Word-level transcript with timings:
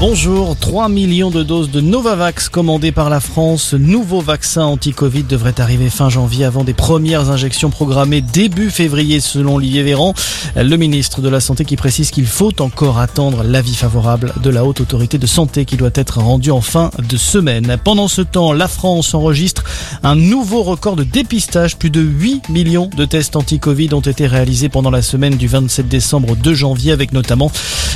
Bonjour, 0.00 0.56
3 0.56 0.88
millions 0.88 1.28
de 1.28 1.42
doses 1.42 1.70
de 1.70 1.82
Novavax 1.82 2.48
commandées 2.48 2.90
par 2.90 3.10
la 3.10 3.20
France. 3.20 3.62
Ce 3.62 3.76
nouveau 3.76 4.22
vaccin 4.22 4.62
anti-Covid 4.62 5.24
devrait 5.24 5.60
arriver 5.60 5.90
fin 5.90 6.08
janvier 6.08 6.46
avant 6.46 6.64
des 6.64 6.72
premières 6.72 7.28
injections 7.30 7.68
programmées 7.68 8.22
début 8.22 8.70
février 8.70 9.20
selon 9.20 9.56
Olivier 9.56 9.82
Véran, 9.82 10.14
le 10.56 10.74
ministre 10.76 11.20
de 11.20 11.28
la 11.28 11.38
Santé 11.38 11.66
qui 11.66 11.76
précise 11.76 12.10
qu'il 12.10 12.24
faut 12.24 12.62
encore 12.62 12.98
attendre 12.98 13.42
l'avis 13.42 13.74
favorable 13.74 14.32
de 14.42 14.48
la 14.48 14.64
haute 14.64 14.80
autorité 14.80 15.18
de 15.18 15.26
santé 15.26 15.66
qui 15.66 15.76
doit 15.76 15.90
être 15.92 16.18
rendu 16.18 16.50
en 16.50 16.62
fin 16.62 16.90
de 17.06 17.18
semaine. 17.18 17.76
Pendant 17.84 18.08
ce 18.08 18.22
temps, 18.22 18.54
la 18.54 18.68
France 18.68 19.12
enregistre 19.12 19.64
un 20.02 20.16
nouveau 20.16 20.62
record 20.62 20.96
de 20.96 21.04
dépistage. 21.04 21.76
Plus 21.76 21.90
de 21.90 22.00
8 22.00 22.48
millions 22.48 22.88
de 22.96 23.04
tests 23.04 23.36
anti-Covid 23.36 23.92
ont 23.92 24.00
été 24.00 24.26
réalisés 24.26 24.70
pendant 24.70 24.90
la 24.90 25.02
semaine 25.02 25.36
du 25.36 25.46
27 25.46 25.88
décembre 25.88 26.30
au 26.30 26.36
2 26.36 26.54
janvier 26.54 26.92
avec 26.92 27.12
notamment 27.12 27.52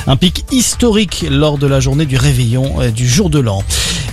un 0.07 0.17
pic 0.17 0.45
historique 0.51 1.25
lors 1.31 1.59
de 1.59 1.67
la 1.67 1.81
journée 1.81 2.07
du 2.07 2.17
réveillon 2.17 2.81
euh, 2.81 2.91
du 2.91 3.09
jour 3.09 3.31
de 3.31 3.39
l'an. 3.39 3.63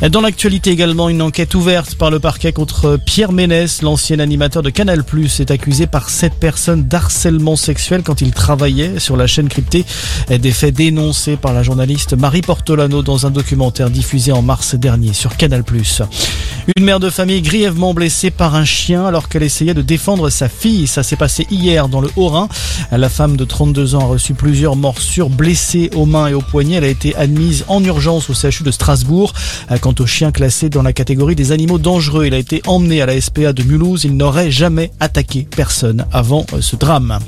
Dans 0.10 0.22
l'actualité 0.22 0.72
également, 0.72 1.10
une 1.10 1.22
enquête 1.22 1.54
ouverte 1.54 1.94
par 1.94 2.10
le 2.10 2.20
parquet 2.20 2.54
contre 2.54 2.98
Pierre 3.06 3.32
Ménès, 3.32 3.84
l'ancien 3.84 4.18
animateur 4.18 4.64
de 4.64 4.72
Canal+, 4.72 5.04
est 5.40 5.52
accusé 5.52 5.86
par 5.86 6.10
sept 6.10 6.34
personnes 6.34 6.86
d'harcèlement 6.86 7.56
sexuel 7.56 8.02
quand 8.04 8.22
il 8.22 8.32
travaillait 8.32 8.98
sur 8.98 9.16
la 9.16 9.28
chaîne 9.28 9.48
cryptée. 9.48 9.86
Des 10.30 10.52
faits 10.52 10.74
dénoncés 10.74 11.36
par 11.36 11.54
la 11.54 11.62
journaliste 11.62 12.18
Marie 12.18 12.42
Portolano 12.42 13.04
dans 13.04 13.28
un 13.28 13.30
documentaire 13.30 13.92
diffusé 13.92 14.32
en 14.32 14.42
mars 14.42 14.74
dernier 14.74 15.14
sur 15.14 15.38
Canal+. 15.38 15.64
Une 16.78 16.86
mère 16.86 17.00
de 17.00 17.10
famille 17.10 17.42
grièvement 17.42 17.94
blessée 17.94 18.30
par 18.30 18.56
un 18.56 18.66
chien 18.66 19.06
alors 19.06 19.30
qu'elle 19.30 19.42
essayait 19.42 19.74
de 19.74 19.82
défendre 19.82 20.30
sa 20.30 20.48
fille. 20.48 20.86
Ça 20.86 21.02
s'est 21.02 21.16
passé 21.16 21.48
hier 21.50 21.88
dans 21.90 22.02
le 22.02 22.10
Haut-Rhin. 22.16 22.50
La 22.92 23.10
femme 23.10 23.36
de 23.36 23.46
32 23.46 23.96
ans 23.96 24.02
a 24.02 24.06
reçu 24.06 24.36
plusieurs 24.36 24.76
morsures 24.76 25.30
blessées 25.30 25.90
aux 25.96 26.06
mains 26.06 26.28
et 26.28 26.34
aux 26.34 26.42
poignets. 26.42 26.76
Elle 26.76 26.84
a 26.84 26.90
été 26.90 27.16
admise 27.16 27.66
en 27.68 27.84
urgence 27.84 28.30
au 28.30 28.34
CHU 28.34 28.64
de 28.64 28.72
Strasbourg. 28.72 29.34
Quant 29.82 29.96
au 30.00 30.06
chien 30.06 30.32
classé 30.32 30.70
dans 30.70 30.84
la 30.84 30.94
catégorie 30.94 31.36
des 31.36 31.52
animaux 31.52 31.80
dangereux, 31.80 32.28
il 32.28 32.34
a 32.34 32.38
été 32.38 32.62
emmené 32.68 33.02
à 33.02 33.08
la 33.08 33.20
SPA 33.20 33.54
de 33.54 33.64
Mulhouse. 33.64 34.04
Il 34.04 34.16
n'aurait 34.16 34.52
jamais 34.52 34.92
attaqué 35.00 35.48
personne 35.50 36.06
avant 36.12 36.46
ce 36.60 36.76
drame. 36.76 37.20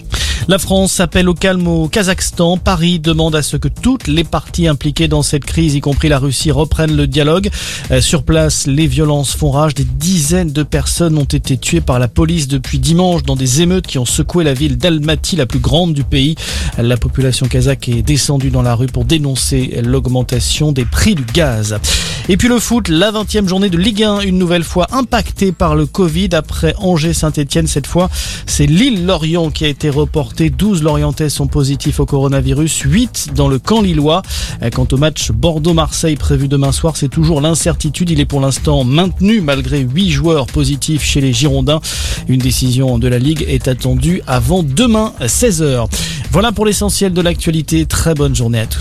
La 0.50 0.58
France 0.58 1.00
appelle 1.00 1.30
au 1.30 1.34
calme 1.34 1.70
au 1.70 1.88
Kazakhstan. 1.88 2.58
Paris 2.58 3.00
demande 3.00 3.34
à 3.34 3.42
ce 3.42 3.56
que 3.56 3.70
toutes 3.70 4.08
les 4.08 4.26
parties 4.26 4.68
impliquées 4.68 5.08
dans 5.08 5.22
cette 5.22 5.46
crise, 5.46 5.74
y 5.76 5.80
compris 5.80 6.10
la 6.10 6.20
Russie, 6.20 6.52
reprennent 6.52 6.98
le 6.98 7.08
dialogue. 7.08 7.50
Euh, 7.92 8.02
sur 8.02 8.24
place, 8.24 8.68
les 8.68 8.86
violences 8.86 9.34
font 9.34 9.52
rage. 9.52 9.74
Des 9.74 9.86
dizaines 9.86 10.52
de 10.52 10.64
personnes 10.64 11.18
ont 11.18 11.24
été 11.24 11.58
tuées 11.58 11.80
par 11.80 11.98
la 11.98 12.10
police 12.10 12.50
depuis 12.50 12.80
dimanche 12.80 13.24
dans 13.24 13.38
des 13.38 13.62
émeutes 13.62 13.88
qui 13.88 14.00
ont 14.00 14.06
secoué 14.06 14.44
la 14.44 14.54
ville 14.54 14.78
d'Almaty, 14.78 15.38
la 15.38 15.46
plus 15.46 15.60
grande 15.60 15.94
du 15.94 16.04
pays. 16.04 16.36
La 16.78 16.98
population 16.98 17.48
kazakh 17.48 17.88
est 17.88 18.02
descendue 18.02 18.50
dans 18.50 18.62
la 18.62 18.76
rue 18.76 18.88
pour 18.88 19.06
dénoncer 19.06 19.80
l'augmentation 19.82 20.74
des 20.74 20.84
prix 20.84 21.16
du 21.16 21.24
gaz. 21.24 21.80
Et 22.30 22.36
puis 22.36 22.48
le 22.48 22.60
foot, 22.60 22.90
la 22.90 23.12
20e 23.12 23.48
journée 23.48 23.70
de 23.70 23.78
Ligue 23.78 24.04
1, 24.04 24.22
une 24.22 24.38
nouvelle 24.38 24.64
fois 24.64 24.88
impactée 24.92 25.52
par 25.52 25.76
le 25.76 25.86
Covid. 25.86 26.30
Après 26.34 26.74
Angers-Saint-Etienne, 26.80 27.68
cette 27.68 27.88
fois, 27.88 28.10
c'est 28.46 28.66
Lille-Lorient 28.66 29.50
qui 29.50 29.66
a 29.66 29.68
été 29.68 29.90
reporté. 30.34 30.50
12 30.50 30.84
Lorientais 30.84 31.30
sont 31.30 31.48
positifs 31.48 32.00
au 32.00 32.06
coronavirus, 32.06 32.82
8 32.86 33.30
dans 33.36 33.48
le 33.48 33.60
camp 33.60 33.82
lillois. 33.82 34.22
Quant 34.74 34.88
au 34.92 34.98
match 34.98 35.32
Bordeaux-Marseille 35.32 36.16
prévu 36.16 36.48
demain 36.48 36.72
soir, 36.72 36.98
c'est 36.98 37.10
toujours 37.10 37.42
l'incertitude. 37.42 38.10
Il 38.10 38.20
est 38.20 38.26
pour 38.26 38.42
l'instant 38.42 38.84
maintenu 38.84 39.42
malgré 39.42 39.80
8 39.80 40.10
joueurs 40.10 40.48
positifs 40.48 41.04
chez 41.04 41.22
les 41.22 41.34
Girondins. 41.34 41.82
Une 42.28 42.40
décision 42.40 42.98
de 42.98 43.08
la 43.08 43.20
Ligue 43.20 43.46
est 43.48 43.68
attendue 43.68 44.22
avant 44.28 44.64
demain 44.64 45.14
16h. 45.22 45.88
Voilà 46.32 46.52
pour 46.52 46.66
l'essentiel 46.66 47.14
de 47.14 47.22
l'actualité. 47.22 47.86
Très 47.86 48.16
bonne 48.16 48.36
journée 48.36 48.60
à 48.60 48.66
tous. 48.66 48.72